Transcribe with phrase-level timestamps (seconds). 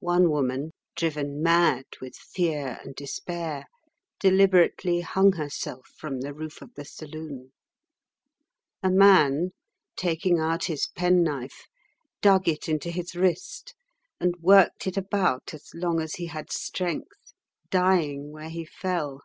[0.00, 3.64] One woman, driven mad with fear and despair,
[4.20, 7.50] deliberately hung herself from the roof of the saloon.
[8.82, 9.52] A man,
[9.96, 11.64] taking out his penknife,
[12.20, 13.74] dug it into his wrist
[14.20, 17.32] and worked it about as long as he had strength,
[17.70, 19.22] dying where he fell.